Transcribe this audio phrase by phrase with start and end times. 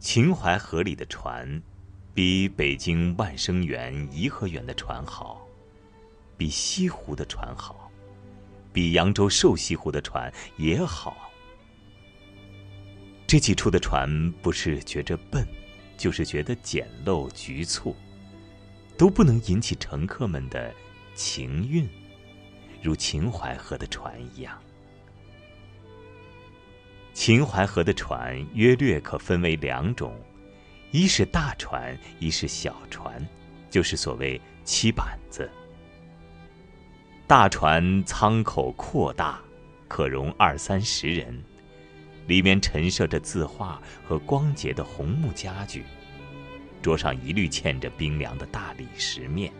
[0.00, 1.62] 秦淮河里的船，
[2.14, 5.46] 比北京万生园、颐和园的船好，
[6.38, 7.90] 比西湖的船好，
[8.72, 11.30] 比扬州瘦西湖的船也好。
[13.26, 15.46] 这几处的船不是觉着笨，
[15.98, 17.94] 就是觉得简陋局促，
[18.96, 20.74] 都不能引起乘客们的
[21.14, 21.86] 情韵，
[22.82, 24.58] 如秦淮河的船一样。
[27.20, 30.18] 秦淮河的船约略可分为两种，
[30.90, 33.22] 一是大船，一是小船，
[33.68, 35.46] 就是所谓七板子。
[37.26, 39.38] 大船舱口阔大，
[39.86, 41.44] 可容二三十人，
[42.26, 45.84] 里面陈设着字画和光洁的红木家具，
[46.80, 49.52] 桌上一律嵌着冰凉的大理石面，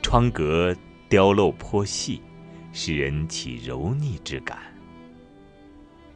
[0.00, 0.74] 窗格
[1.10, 2.22] 雕镂颇细，
[2.72, 4.71] 使人起柔腻之感。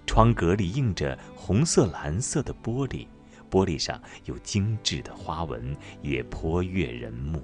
[0.06, 3.06] 窗格里映着红色、蓝色的玻璃，
[3.50, 7.42] 玻璃上有精致的花纹，也颇悦人目。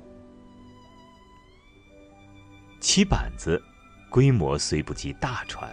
[2.81, 3.63] 七板子，
[4.11, 5.71] 规模虽不及大船，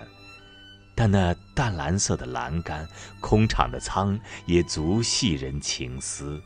[0.96, 2.88] 但那淡蓝色的栏杆、
[3.20, 6.42] 空敞的舱，也足系人情思。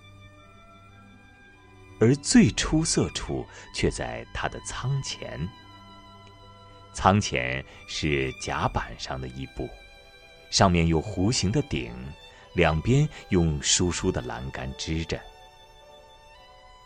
[1.99, 5.47] 而最出色处，却在它的舱前。
[6.93, 9.67] 舱前是甲板上的一部。
[10.53, 11.91] 上面有弧形的顶，
[12.53, 15.19] 两边用疏疏的栏杆支着。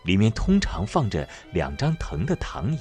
[0.06, 2.80] 里面通常放着两张藤的躺椅，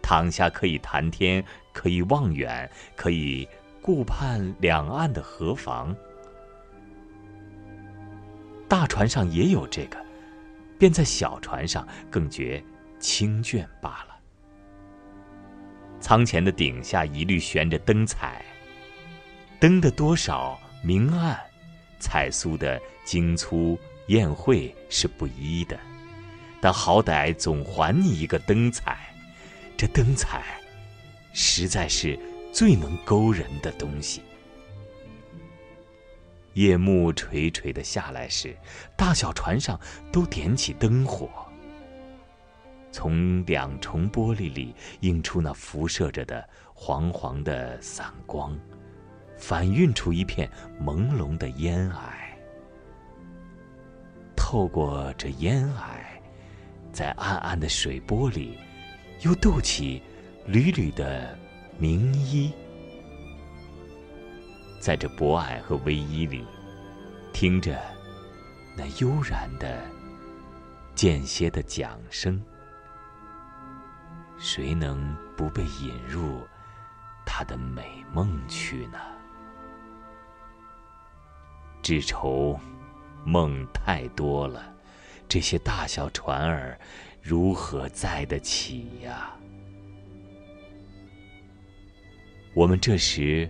[0.00, 3.46] 躺下可以谈天，可以望远，可以
[3.82, 5.94] 顾盼两岸的河房。
[8.66, 10.02] 大船上也有这个，
[10.78, 12.64] 便在小船上更觉
[12.98, 14.16] 清倦罢了。
[16.00, 18.42] 舱前的顶下一律悬着灯彩。
[19.58, 21.38] 灯的多少明暗、
[21.98, 23.78] 彩酥的精粗、
[24.08, 25.78] 艳晦是不一的，
[26.60, 28.98] 但好歹总还你一个灯彩。
[29.78, 30.42] 这灯彩，
[31.32, 32.18] 实在是
[32.52, 34.22] 最能勾人的东西。
[36.52, 38.56] 夜幕垂垂的下来时，
[38.94, 39.78] 大小船上
[40.12, 41.28] 都点起灯火，
[42.92, 48.58] 从两重玻璃里映出那辐射着的黄黄的散光。
[49.36, 50.50] 反映出一片
[50.82, 51.96] 朦胧的烟霭，
[54.34, 55.98] 透过这烟霭，
[56.92, 58.58] 在暗暗的水波里，
[59.22, 60.02] 又斗起
[60.46, 61.38] 缕缕的
[61.78, 62.52] 明衣。
[64.80, 66.46] 在这薄霭和微衣里，
[67.32, 67.80] 听着
[68.76, 69.82] 那悠然的、
[70.94, 72.40] 间歇的桨声，
[74.38, 76.40] 谁能不被引入
[77.24, 78.98] 他的美梦去呢？
[81.86, 82.58] 只愁
[83.24, 84.74] 梦太多了，
[85.28, 86.76] 这些大小船儿
[87.22, 89.32] 如何载得起呀？
[92.54, 93.48] 我们这时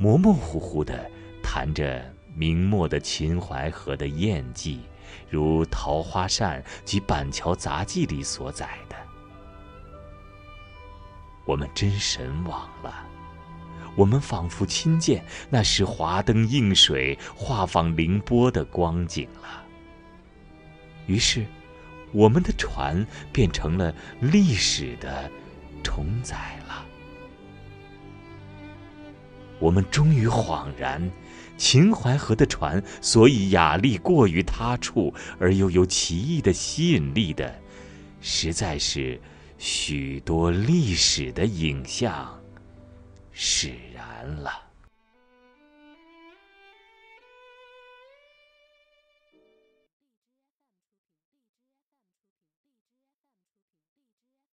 [0.00, 1.08] 模模糊糊的
[1.44, 2.04] 谈着
[2.34, 4.80] 明末的秦淮河的艳迹，
[5.28, 8.96] 如《桃花扇》及《板桥杂记》里所载的，
[11.46, 13.06] 我们真神往了。
[13.96, 19.64] 我们仿佛亲见那时华灯映水、画舫凌波的光景了。
[21.06, 21.44] 于是，
[22.12, 25.30] 我们的船变成了历史的
[25.82, 26.86] 重载了。
[29.58, 31.10] 我们终于恍然，
[31.58, 37.60] 秦淮河的船所以雅丽过于他处，而又有奇异的吸引力的，
[38.22, 39.20] 实在是
[39.58, 42.39] 许多历史的影像。
[43.32, 44.69] 释然了。